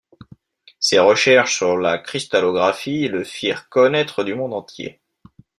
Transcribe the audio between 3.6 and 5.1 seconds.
connaître du monde entier.